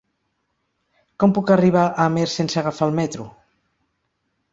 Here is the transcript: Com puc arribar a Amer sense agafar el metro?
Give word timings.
Com 1.23 1.35
puc 1.37 1.51
arribar 1.55 1.83
a 1.89 2.05
Amer 2.05 2.23
sense 2.37 2.61
agafar 2.63 2.87
el 2.89 2.97
metro? 3.01 3.27